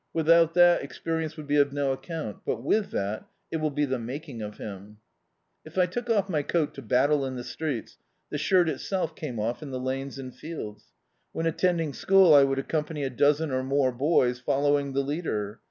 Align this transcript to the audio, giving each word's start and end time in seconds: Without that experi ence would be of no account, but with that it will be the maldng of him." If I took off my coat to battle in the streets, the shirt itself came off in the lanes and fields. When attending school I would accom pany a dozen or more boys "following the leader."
Without 0.13 0.55
that 0.55 0.81
experi 0.81 1.21
ence 1.21 1.37
would 1.37 1.45
be 1.45 1.57
of 1.57 1.71
no 1.71 1.91
account, 1.91 2.37
but 2.43 2.63
with 2.63 2.89
that 2.89 3.23
it 3.51 3.57
will 3.57 3.69
be 3.69 3.85
the 3.85 3.99
maldng 3.99 4.41
of 4.41 4.57
him." 4.57 4.97
If 5.63 5.77
I 5.77 5.85
took 5.85 6.09
off 6.09 6.27
my 6.27 6.41
coat 6.41 6.73
to 6.73 6.81
battle 6.81 7.23
in 7.23 7.35
the 7.35 7.43
streets, 7.43 7.99
the 8.31 8.39
shirt 8.39 8.67
itself 8.67 9.15
came 9.15 9.39
off 9.39 9.61
in 9.61 9.69
the 9.69 9.79
lanes 9.79 10.17
and 10.17 10.33
fields. 10.35 10.85
When 11.33 11.45
attending 11.45 11.93
school 11.93 12.33
I 12.33 12.43
would 12.43 12.57
accom 12.57 12.87
pany 12.87 13.05
a 13.05 13.11
dozen 13.11 13.51
or 13.51 13.61
more 13.61 13.91
boys 13.91 14.39
"following 14.39 14.93
the 14.93 15.03
leader." 15.03 15.59